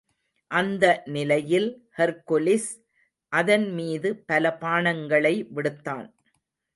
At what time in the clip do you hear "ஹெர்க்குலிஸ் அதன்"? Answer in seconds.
1.97-3.67